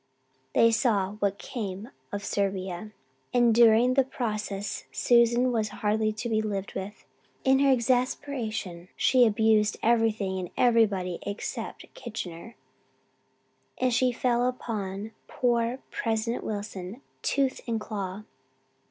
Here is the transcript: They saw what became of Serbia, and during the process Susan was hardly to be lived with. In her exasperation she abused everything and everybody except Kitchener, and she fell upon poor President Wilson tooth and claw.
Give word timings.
They 0.55 0.71
saw 0.71 1.11
what 1.19 1.37
became 1.37 1.89
of 2.11 2.25
Serbia, 2.25 2.91
and 3.35 3.53
during 3.53 3.93
the 3.93 4.03
process 4.03 4.85
Susan 4.91 5.51
was 5.51 5.67
hardly 5.69 6.11
to 6.11 6.27
be 6.27 6.41
lived 6.41 6.73
with. 6.73 7.05
In 7.43 7.59
her 7.59 7.69
exasperation 7.69 8.89
she 8.95 9.27
abused 9.27 9.77
everything 9.83 10.39
and 10.39 10.49
everybody 10.57 11.19
except 11.21 11.85
Kitchener, 11.93 12.55
and 13.77 13.93
she 13.93 14.11
fell 14.11 14.47
upon 14.47 15.11
poor 15.27 15.77
President 15.91 16.43
Wilson 16.43 17.03
tooth 17.21 17.61
and 17.67 17.79
claw. 17.79 18.23